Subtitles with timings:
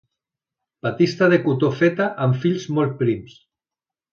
[0.87, 3.37] Batista de cotó feta amb fils molt prims.